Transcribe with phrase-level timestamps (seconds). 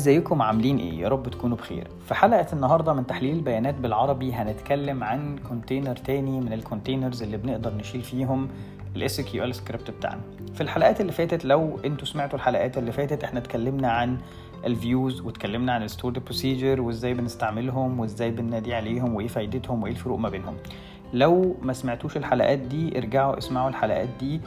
[0.00, 1.88] ازيكم؟ عاملين إيه؟ يا رب تكونوا بخير.
[2.06, 7.36] في حلقة النهاردة من تحليل البيانات بالعربي هنتكلم عن container تاني من ال containers اللي
[7.36, 8.48] بنقدر نشيل فيهم
[8.96, 10.20] ال SQL script بتاعنا.
[10.54, 14.18] في الحلقات اللي فاتت لو أنتوا سمعتوا الحلقات اللي فاتت إحنا اتكلمنا عن
[14.66, 19.92] ال views واتكلمنا عن ال stored procedure وازاي بنستعملهم وازاي بننادي عليهم وإيه فايدتهم وإيه
[19.92, 20.56] الفروق ما بينهم.
[21.12, 24.40] لو ما سمعتوش الحلقات دي ارجعوا اسمعوا الحلقات دي.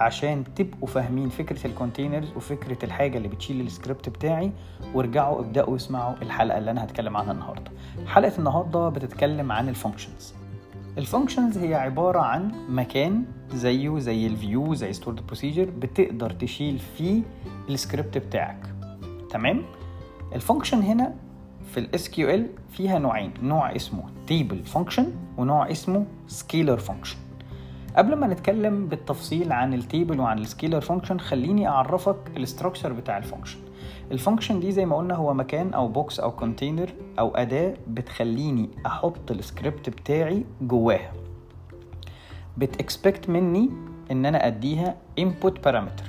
[0.00, 4.52] عشان تبقوا فاهمين فكرة ال containers وفكرة الحاجة اللي بتشيل السكريبت بتاعي
[4.94, 7.70] وارجعوا ابدأوا اسمعوا الحلقة اللي أنا هتكلم عنها النهارده.
[8.06, 10.34] حلقة النهارده بتتكلم عن ال functions
[10.98, 16.78] ال functions هي عبارة عن مكان زيه زي ال view زي stored procedure بتقدر تشيل
[16.78, 17.22] فيه
[17.68, 18.66] السكريبت بتاعك.
[19.30, 19.62] تمام؟
[20.34, 21.14] ال function هنا
[21.74, 27.16] في ال SQL فيها نوعين نوع اسمه table function ونوع اسمه scalar function
[27.98, 32.92] قبل ما نتكلم بالتفصيل عن ال table وعن ال scalar function خليني أعرفك ال structure
[32.92, 33.58] بتاع ال function
[34.12, 38.70] ال function دي زي ما قلنا هو مكان أو box أو container أو أداة بتخليني
[38.86, 41.12] أحط السكريبت بتاعي جواها.
[42.58, 43.70] بت expect مني
[44.10, 46.06] إن أنا أديها input parameter.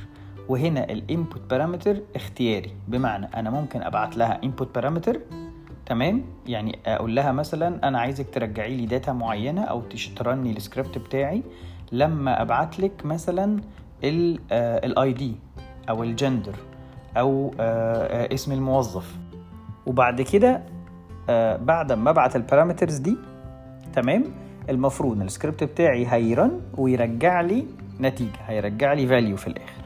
[0.49, 2.71] وهنا ال input parameter اختياري.
[2.87, 5.19] بمعنى أنا ممكن أبعت لها input parameter
[5.85, 10.61] تمام؟ يعني أقول لها مثلا أنا عايزك ترجعي لي data معينة أو ت return لي
[10.61, 11.43] ال script بتاعي.
[11.91, 13.59] لما ابعت لك مثلا
[14.03, 15.35] ال ID
[15.89, 16.55] أو الجندر
[17.17, 17.53] أو
[18.33, 19.17] اسم الموظف.
[19.85, 20.63] وبعد كده
[21.57, 23.17] بعد ما أبعت ال parameters دي
[23.93, 24.23] تمام؟
[24.69, 27.65] المفروض السكريبت بتاعي هي run ويرجع لي
[28.01, 29.81] نتيجة هيرجع لي value في الآخر.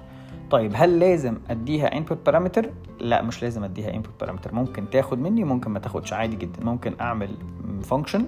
[0.51, 2.69] طيب هل لازم أديها input parameter
[2.99, 6.65] لا مش لازم أديها input parameter ممكن تاخد مني ممكن ما تاخدش عادي جدا.
[6.65, 7.29] ممكن أعمل
[7.83, 8.25] function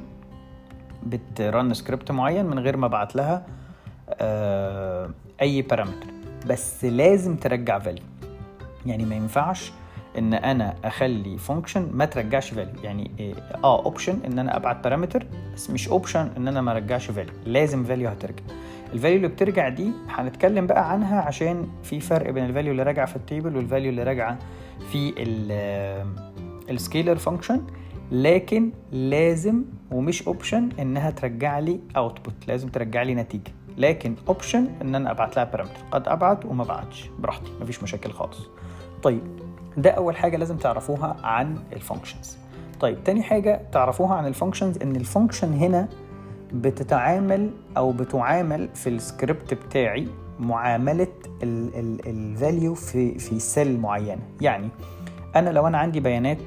[1.05, 3.64] بت run script معين من غير ما أبعت لها آه
[5.41, 6.07] أي parameter
[6.47, 8.03] بس لازم ترجع value
[8.85, 9.71] يعني ما ينفعش
[10.17, 13.11] إن أنا أخلي function ما ترجعش value يعني
[13.63, 15.25] آه option إن أنا أبعت parameter
[15.55, 18.43] بس مش option إن أنا ما ارجعش value لازم value هترجع.
[18.93, 22.83] ال value اللي بترجع دي هنتكلم بقى عنها عشان في فرق بين ال value اللي
[22.83, 24.37] راجعه في ال table وال value اللي راجعه
[24.91, 25.13] في
[26.69, 27.61] ال scalar function
[28.11, 33.51] لكن لازم ومش option إنها ترجع لي output لازم ترجع لي نتيجة.
[33.77, 38.49] لكن option إن أنا ابعت لها parameter قد ابعت وما ابعتش براحتي مفيش مشاكل خالص.
[39.03, 39.21] طيب
[39.77, 42.37] ده أول حاجة لازم تعرفوها عن ال functions
[42.79, 45.87] طيب تاني حاجة تعرفوها عن ال functions إن ال function هنا
[46.53, 50.07] بتتعامل أو بتعامل في السكريبت بتاعي
[50.39, 51.07] معاملة
[51.43, 54.21] ال value في في cell معينة.
[54.41, 54.69] يعني
[55.35, 56.37] أنا لو أنا عندي بيانات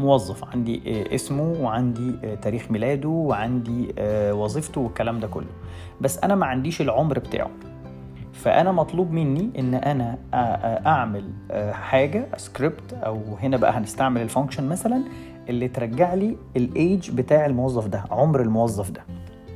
[0.00, 2.12] موظف عندي اسمه وعندي
[2.42, 3.94] تاريخ ميلاده وعندي
[4.32, 5.46] وظيفته والكلام ده كله.
[6.00, 7.50] بس أنا ما عنديش العمر بتاعه.
[8.32, 10.18] فأنا مطلوب مني إن أنا
[10.86, 11.24] أعمل
[11.72, 15.02] حاجة سكريبت أو هنا بقى هنستعمل ال function مثلا
[15.48, 19.02] اللي ترجع لي الايج بتاع الموظف ده عمر الموظف ده.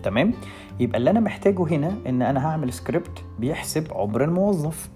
[0.02, 0.34] تمام؟
[0.80, 4.88] يبقى اللي أنا محتاجه هنا إن أنا هعمل سكريبت بيحسب عمر الموظف.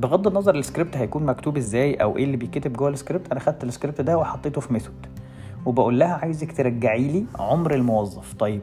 [0.00, 4.00] بغض النظر السكريبت هيكون مكتوب إزاي أو إيه اللي بيتكتب جوه السكريبت أنا خدت السكريبت
[4.00, 5.06] ده وحطيته في method.
[5.66, 8.34] وبقول لها عايزك ترجعي لي عمر الموظف.
[8.34, 8.62] طيب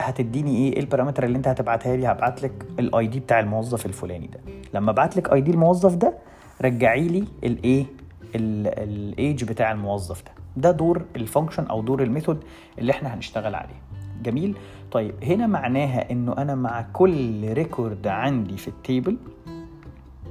[0.00, 3.86] هتديني إيه؟ إيه ال parameter اللي أنت هتبعتها لي؟ هبعت لك ال ID بتاع الموظف
[3.86, 4.40] الفلاني ده.
[4.74, 6.14] لما أبعت لك ID الموظف ده
[6.62, 7.86] رجعي لي الايه
[8.34, 10.30] الايج بتاع الموظف ده.
[10.56, 12.44] ده دور ال function أو دور ال method
[12.78, 13.82] اللي إحنا هنشتغل عليه.
[14.22, 14.56] جميل؟
[14.92, 19.16] طيب هنا معناها إنه أنا مع كل record عندي في ال table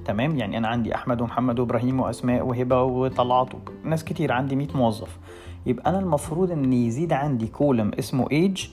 [0.07, 3.49] تمام؟ يعني أنا عندي أحمد ومحمد وإبراهيم وأسماء وهبة وطلعت
[3.83, 5.17] ناس كتير عندي 100 موظف.
[5.65, 8.67] يبقى أنا المفروض إن يزيد عندي column اسمه age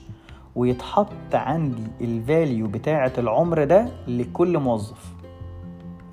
[0.55, 5.13] ويتحط عندي ال value بتاعة العمر ده لكل موظف.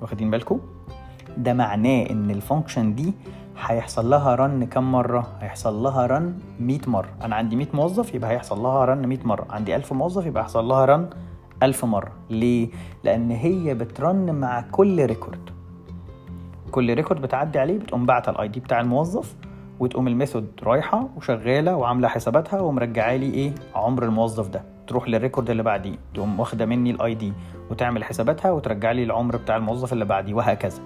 [0.01, 0.59] واخدين بالكم؟
[1.37, 3.13] ده معناه إن ال function دي
[3.65, 8.31] هيحصل لها run كم مرة؟ هيحصل لها run 100 مرة، أنا عندي 100 موظف يبقى
[8.31, 11.09] هيحصل لها run 100 مرة، عندي 1000 موظف يبقى هيحصل لها run
[11.63, 12.69] 1000 مرة، ليه؟
[13.03, 15.49] لأن هي بت run مع كل record.
[16.71, 19.35] كل record بتعدي عليه بتقوم باعتة ال ID بتاع الموظف
[19.79, 25.19] وتقوم ال method رايحة وشغالة وعاملة حساباتها ومرجعة لي إيه؟ عمر الموظف ده، تروح لل
[25.19, 27.33] record اللي بعديه، تقوم واخدة مني ال ID
[27.71, 30.81] وتعمل حساباتها وترجع لي العمر بتاع الموظف اللي بعديه وهكذا.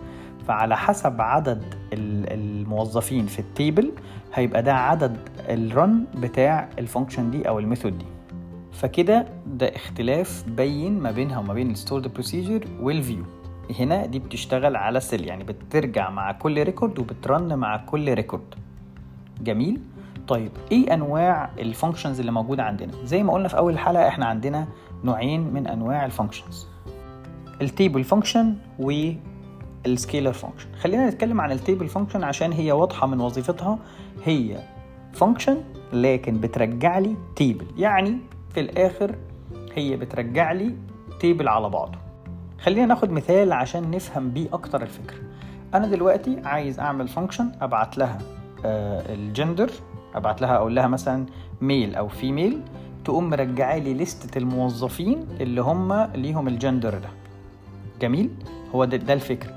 [0.48, 1.64] فعلى حسب عدد
[1.94, 3.92] الموظفين في ال table
[4.34, 5.18] هيبقى ده عدد
[5.50, 8.06] ال run بتاع ال function دي أو ال method دي
[8.78, 13.24] فكده ده اختلاف بين ما بينها وما بين ال stored procedure وال view
[13.80, 18.56] هنا دي بتشتغل على cell يعني بترجع مع كل record وب return مع كل record
[19.42, 19.82] جميل؟
[20.28, 24.26] طيب إيه أنواع ال functions اللي موجودة عندنا؟ زي ما قلنا في أول الحلقة إحنا
[24.26, 24.68] عندنا
[25.04, 26.68] نوعين من أنواع ال functions
[27.62, 29.12] ال table function و
[29.86, 33.80] ال scalar function خلينا نتكلم عن ال table function عشان هي واضحة من وظيفتها.
[34.26, 34.60] هي
[35.14, 35.58] function
[35.94, 38.18] لكن بترجع لي table يعني
[38.54, 39.16] في الآخر
[39.74, 40.76] هي بترجع لي
[41.20, 41.98] table على بعضه.
[42.60, 45.18] خلينا ناخد مثال عشان نفهم بيه أكتر الفكرة.
[45.74, 48.18] أنا دلوقتي عايز أعمل function أبعت لها
[48.66, 49.72] آه الجندر
[50.16, 51.26] أبعت لها أقول لها مثلا
[51.62, 52.62] male أو female
[53.06, 57.10] تقوم مرجعة لي لستة الموظفين اللي هم ليهم الجندر ده.
[58.02, 58.30] جميل؟
[58.76, 59.52] هو ده, ده الفكرة.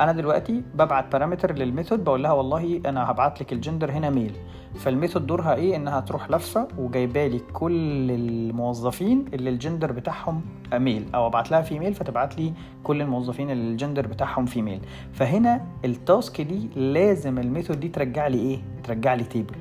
[0.00, 4.32] أنا دلوقتي ببعت parameter لل method بقول لها والله أنا هبعت لك الجندر هنا male
[4.74, 10.40] فال method دورها إيه؟ إنها تروح لفة وجايبة لي كل الموظفين اللي الجندر بتاعهم
[10.72, 11.04] male.
[11.14, 12.52] أو أبعت لها female فتبعت لي
[12.84, 14.80] كل الموظفين اللي الجندر بتاعهم female
[15.12, 19.54] فهنا ال task دي لازم ال method دي ترجع لي إيه؟ ترجع لي table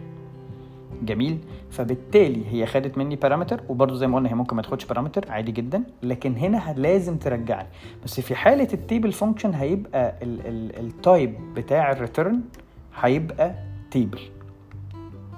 [1.04, 1.38] جميل.
[1.71, 5.51] فبالتالي هي خدت مني parameter وبرده زي ما قلنا هي ممكن ما تاخدش parameter عادي
[5.51, 5.83] جدا.
[6.04, 7.68] لكن هنا لازم ترجعني
[8.04, 12.42] بس في حالة ال table function هيبقى ال type بتاع ال return
[13.01, 13.56] هيبقى
[13.92, 14.20] table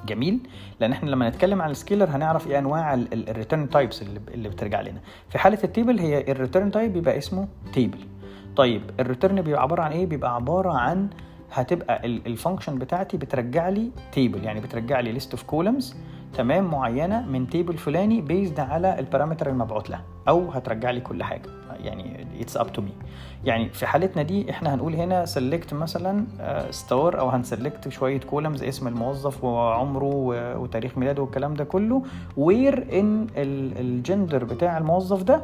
[0.05, 0.39] جميل.
[0.79, 4.01] لأن إحنا لما نتكلم عن ال scalar هنعرف إيه أنواع ال return types
[4.33, 4.99] اللي, بترجع لنا.
[5.29, 7.97] في حالة ال table هي ال return type بيبقى اسمه table
[8.55, 11.07] طيب ال return بيبقى عبارة عن إيه؟ بيبقى عبارة عن
[11.51, 15.95] هتبقى ال function بتاعتي بترجع لي table يعني بترجع لي list of columns
[16.33, 21.23] تمام معينة من table فلاني based على ال parameter المبعوث لها أو هترجع لي كل
[21.23, 21.49] حاجة.
[21.83, 22.91] يعني it's up to me
[23.45, 26.25] يعني في حالتنا دي إحنا هنقول هنا select مثلا
[26.71, 30.13] star أو هن select شوية columns اسم الموظف وعمره
[30.57, 32.03] وتاريخ ميلاده والكلام ده كله
[32.37, 33.27] where ان
[33.79, 35.41] الجندر بتاع الموظف ده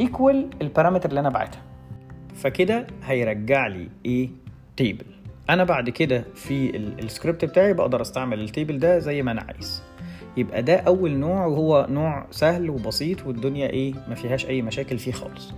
[0.00, 1.60] equal ال parameter اللي أنا بعتها.
[2.34, 4.30] فكده هيرجع لي إيه
[4.76, 5.04] table
[5.50, 9.82] أنا بعد كده في السكريبت بتاعي بقدر أستعمل ال table ده زي ما أنا عايز.
[10.36, 15.12] يبقى ده أول نوع وهو نوع سهل وبسيط والدنيا إيه ما فيهاش أي مشاكل فيه
[15.12, 15.52] خالص.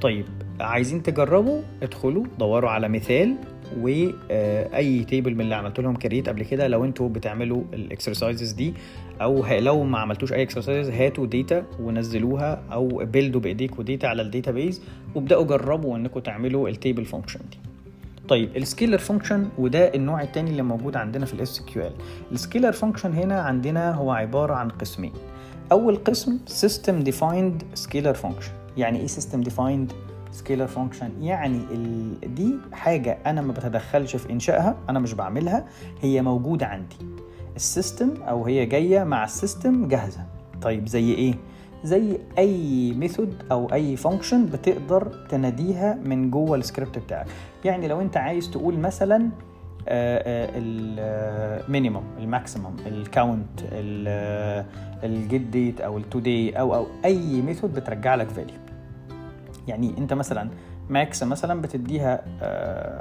[0.00, 0.24] طيب
[0.60, 3.34] عايزين تجربوا ادخلوا دوروا على مثال
[3.80, 6.68] وأي table من اللي عملت لهم create قبل كده.
[6.68, 8.74] لو أنتوا بتعملوا ال exercises دي
[9.22, 14.22] أو لو ما عملتوش أي exercise هاتوا data ونزلوها أو build وا بإيديكوا data على
[14.22, 14.82] ال database
[15.14, 17.58] وابدأوا جربوا انكم تعملوا ال table function دي.
[18.28, 21.92] طيب ال scalar function وده النوع الثاني اللي موجود عندنا في ال SQL
[22.32, 25.12] ال scalar function هنا عندنا هو عبارة عن قسمين.
[25.72, 29.92] أول قسم system defined scalar function يعني إيه system defined
[30.32, 32.14] scalar function يعني ال...
[32.34, 35.66] دي حاجة أنا ما بتدخلش في إنشائها أنا مش بعملها
[36.00, 36.96] هي موجودة عندي.
[37.56, 40.20] ال system أو هي جاية مع ال system جاهزة.
[40.62, 41.34] طيب زي إيه؟
[41.84, 47.26] زي أي method أو أي function بتقدر تناديها من جوه السكريبت بتاعك.
[47.64, 49.28] يعني لو أنت عايز تقول مثلا
[50.56, 53.60] المينيمم الماكسيمم الكاونت
[55.04, 58.56] الجيت ديت أو التوداي أو أو أي method بترجع لك value
[59.68, 60.50] يعني أنت مثلا
[60.90, 62.22] max مثلا بتديها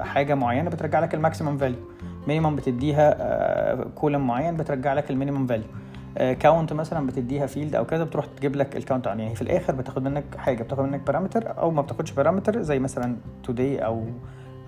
[0.03, 1.79] حاجة معينة بترجع لك ال maximum value
[2.27, 5.67] minimum بتديها column معين بترجع لك ال minimum value
[6.15, 10.03] count مثلا بتديها field أو كذا بتروح تجيب لك ال count يعني في الآخر بتاخد
[10.03, 14.03] منك حاجة بتاخد منك parameter أو ما بتاخدش parameter زي مثلا today أو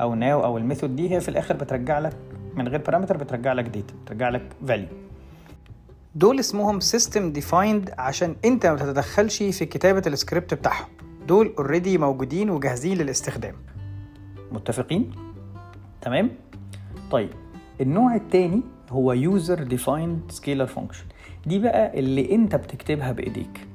[0.01, 2.13] أو now أو ال method دي هي في الآخر بترجع لك
[2.55, 4.87] من غير parameter بترجع لك data بترجع لك value
[6.15, 10.87] دول اسمهم system defined عشان أنت ما تتدخلش في كتابة السكريبت بتاعهم.
[11.27, 13.55] دول already موجودين وجاهزين للاستخدام.
[14.51, 15.11] متفقين؟
[16.01, 16.29] تمام؟
[17.11, 17.29] طيب
[17.81, 21.05] النوع الثاني هو user defined scalar function
[21.45, 23.67] دي بقى اللي انت بتكتبها بإيديك.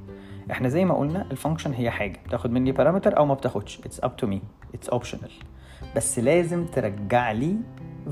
[0.51, 3.81] إحنا زي ما قلنا ال function هي حاجة بتاخد مني parameter أو ما بتاخدش.
[3.81, 4.43] it's up to me
[4.75, 5.31] it's optional
[5.97, 7.57] بس لازم ترجع لي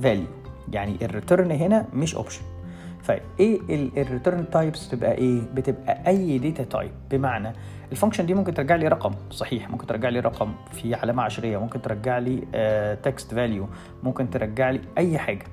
[0.02, 0.26] value
[0.72, 2.42] يعني ال return هنا مش option
[3.02, 3.60] فايه
[3.96, 7.52] ال return types تبقى إيه؟ بتبقى اي data type بمعنى
[7.92, 9.14] ال function دي ممكن ترجع لي رقم.
[9.30, 11.58] صحيح ممكن ترجع لي رقم في علامة عشرية.
[11.58, 12.40] ممكن ترجع لي
[13.02, 13.68] text value
[14.02, 15.44] ممكن ترجع لي أي حاجة.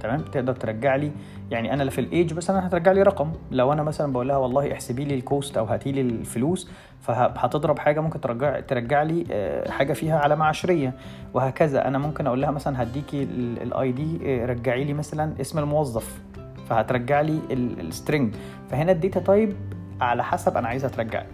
[0.00, 1.10] تمام؟ تقدر ترجع لي
[1.50, 3.32] يعني أنا في الإيج مثلا هترجع لي رقم.
[3.50, 7.78] لو أنا مثلا بقول لها والله احسبي لي ال cost أو هاتي لي الفلوس فهتضرب
[7.78, 9.24] حاجة ممكن ترجع ترجع لي
[9.68, 10.94] حاجة فيها علامة عشرية.
[11.34, 11.88] وهكذا.
[11.88, 13.22] أنا ممكن أقول لها مثلا هديكي
[13.62, 16.20] ال ID رجعي لي مثلا اسم الموظف
[16.68, 18.34] فهترجع لي ال string
[18.70, 19.56] فهنا ال data type
[20.00, 21.28] على حسب أنا عايزها ترجع لي.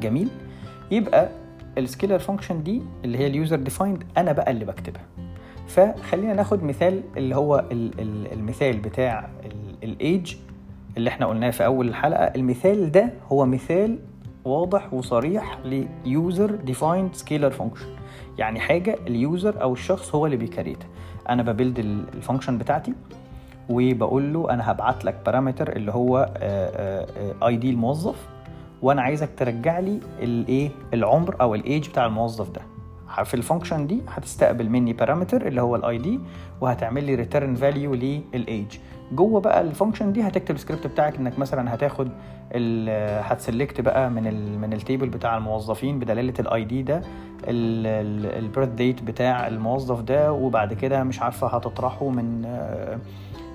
[0.00, 0.28] جميل؟
[0.90, 1.28] يبقى
[1.78, 5.02] ال scalar function دي اللي هي ال user defined أنا بقى اللي بكتبها.
[5.72, 7.64] فخلينا ناخد مثال اللي هو
[8.32, 9.28] المثال بتاع
[9.82, 10.34] الايج
[10.96, 12.24] اللي إحنا قلناه في أول الحلقة.
[12.24, 13.98] المثال ده هو مثال
[14.44, 15.58] واضح وصريح
[16.04, 17.86] ل user defined scalar function
[18.38, 20.88] يعني حاجة ال user أو الشخص هو اللي بي create ها.
[21.28, 21.78] أنا ب build
[22.14, 22.92] ال function بتاعتي
[23.68, 26.30] وبقول له أنا هبعت لك parameter اللي هو
[27.46, 28.28] ID الموظف
[28.82, 32.60] وأنا عايزك ترجع لي الإيه العمر أو الايج بتاع الموظف ده.
[33.24, 36.20] في ال function دي هتستقبل مني parameter اللي هو ال ID
[36.60, 38.66] وهتعمل لي return value لل age
[39.12, 42.08] جوه بقى ال function دي هتكتب السكريبت بتاعك إنك مثلا هتاخد
[43.22, 47.02] هت select بقى من ال من ال table بتاع الموظفين بدلالة ال ID ده
[47.48, 52.42] ال birth date بتاع الموظف ده وبعد كده مش عارفة هتطرحه من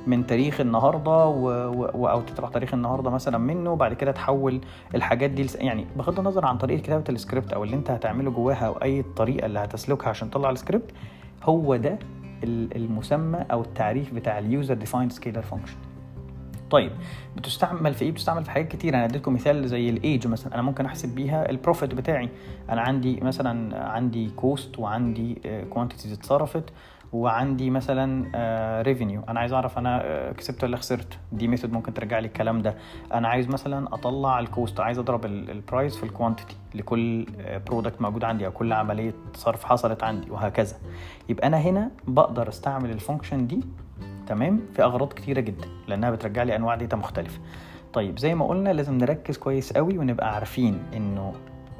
[0.07, 1.49] من تاريخ النهارده و...
[1.95, 2.07] و...
[2.07, 4.61] أو تطرح تاريخ النهارده مثلا منه وبعد كده تحول
[4.95, 5.55] الحاجات دي لس...
[5.55, 9.45] يعني بغض النظر عن طريقة كتابة السكريبت أو اللي أنت هتعمله جواها أو أي طريقة
[9.45, 10.91] اللي هتسلكها عشان تطلع السكريبت
[11.43, 11.99] هو ده
[12.43, 15.77] المسمى أو التعريف بتاع ال user defined scalar function
[16.69, 16.91] طيب
[17.37, 18.93] بتستعمل في إيه؟ بتستعمل في حاجات كتير.
[18.93, 20.53] أنا اديتكم مثال زي الايج مثلا.
[20.53, 22.29] أنا ممكن أحسب بيها ال profit بتاعي.
[22.69, 26.63] أنا عندي مثلا عندي cost وعندي quantities اتصرفت.
[27.13, 28.31] وعندي مثلا
[28.81, 32.75] revenue أنا عايز أعرف أنا كسبت ولا خسرت؟ دي method ممكن ترجع لي الكلام ده.
[33.13, 37.25] أنا عايز مثلا أطلع ال cost عايز أضرب ال price في ال quantity لكل
[37.67, 40.75] product موجود عندي أو كل عملية صرف حصلت عندي وهكذا.
[41.29, 43.59] يبقى أنا هنا بقدر أستعمل ال function دي
[44.27, 47.39] تمام؟ في أغراض كتيرة جدا لأنها بترجع لي أنواع data مختلفة.
[47.93, 51.33] طيب زي ما قلنا لازم نركز كويس قوي ونبقى عارفين إنه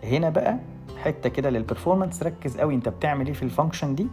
[0.04, 0.58] هنا بقى
[1.04, 4.08] حتة كده لل performance ركز قوي أنت بتعمل إيه في ال function دي.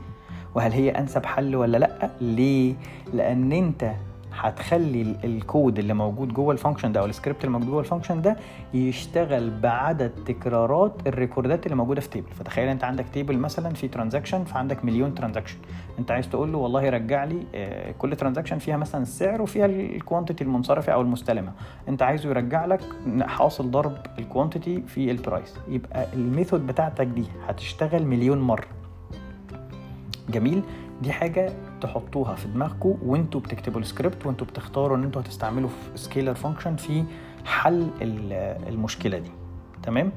[0.55, 2.75] وهل هي أنسب حل ولا لأ؟ ليه؟
[3.13, 3.93] لأن أنت
[4.39, 8.23] هتخلي الكود اللي موجود جوه ال function ده أو السكريبت اللي موجود جوه ال function
[8.23, 8.37] ده
[8.75, 13.75] يشتغل بعدد تكرارات ال record ات اللي موجودة في table فتخيل أنت عندك table مثلا
[13.75, 15.57] في transaction فعندك مليون transaction
[15.99, 17.43] أنت عايز تقول له والله رجع لي
[17.99, 21.53] كل transaction فيها مثلا السعر وفيها ال quantity المنصرفة أو المستلمة.
[21.89, 22.81] أنت عايزه يرجع لك
[23.23, 28.67] حاصل ضرب ال quantity في ال price يبقى ال method بتاعتك دي هتشتغل مليون مرة.
[30.29, 30.63] جميل.
[31.03, 36.35] دي حاجة تحطوها في دماغكم وانتوا بتكتبوا السكريبت وانتوا بتختاروا ان أنتوا هتستعملوا في scalar
[36.35, 37.05] function في
[37.45, 37.89] حل
[38.69, 39.31] المشكلة دي.
[39.83, 40.13] تمام؟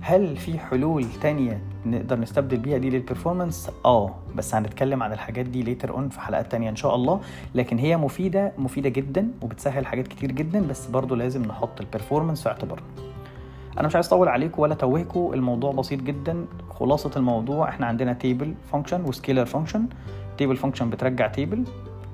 [0.00, 5.46] هل في حلول تانية نقدر نستبدل بيها دي لل performance آه بس هنتكلم عن الحاجات
[5.46, 7.20] دي later on في حلقات تانية إن شاء الله.
[7.54, 12.42] لكن هي مفيدة مفيدة جدا وبتسهل حاجات كتير جدا بس برضو لازم نحط ال performance
[12.42, 12.86] في اعتبارنا.
[13.78, 16.44] أنا مش عايز أطول عليكم ولا توهكم الموضوع بسيط جدا.
[16.70, 19.86] خلاصة الموضوع إحنا عندنا table function و scalar function
[20.38, 21.64] table function بترجع table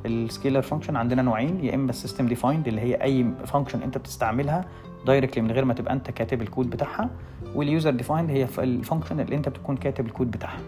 [0.06, 3.98] ال scalar function عندنا نوعين يا إما ال system defined اللي هي أي function أنت
[3.98, 4.64] بتستعملها
[5.06, 7.10] directly من غير ما تبقى أنت كاتب الكود بتاعها
[7.54, 10.58] وال user defined هي ال function اللي أنت بتكون كاتب الكود بتاعها.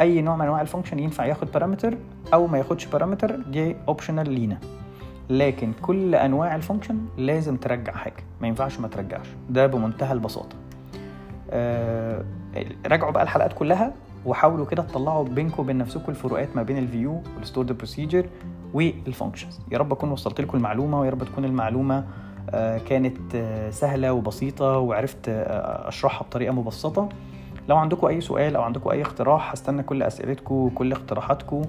[0.00, 1.96] أي نوع من أنواع ال function ينفع ياخد parameter
[2.34, 4.58] أو ما ياخدش بارامتر دي optional لينا.
[5.30, 9.26] لكن كل أنواع ال function لازم ترجع حاجة ما ينفعش ما ترجعش.
[9.50, 10.56] ده بمنتهى البساطة.
[11.50, 12.24] أه
[12.86, 13.92] راجعوا بقى الحلقات كلها
[14.26, 18.26] وحاولوا كده تطلعوا بينكم وبين نفسكم الفروقات ما بين ال view وال stored procedure
[18.74, 22.04] وال functions يا رب أكون وصلت لكم المعلومة ويا رب تكون المعلومة
[22.50, 27.08] أه كانت أه سهلة وبسيطة وعرفت أشرحها بطريقة مبسطة.
[27.68, 31.62] لو عندكم أي سؤال أو عندكم أي اقتراح هستنى كل أسئلتكم وكل اقتراحاتكم.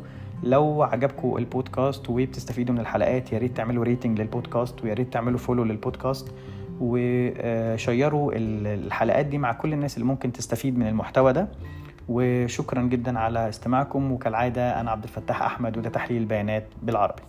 [0.44, 5.64] لو عجبكم البودكاست وبتستفيدوا من الحلقات يا ريت تعملوا rating للبودكاست ويا ريت تعملوا follow
[5.64, 6.32] للبودكاست
[6.82, 11.48] وشيروا الحلقات دي مع كل الناس اللي ممكن تستفيد من المحتوى ده.
[12.10, 17.22] وشكرا جدا على استماعكم وكالعادة أنا عبد الفتاح أحمد وده تحليل البيانات بالعربي.